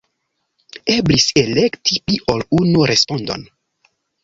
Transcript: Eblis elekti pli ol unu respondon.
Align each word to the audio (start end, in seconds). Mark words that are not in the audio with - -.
Eblis 0.93 1.25
elekti 1.43 1.99
pli 2.07 2.19
ol 2.35 2.43
unu 2.61 2.89
respondon. 2.95 3.49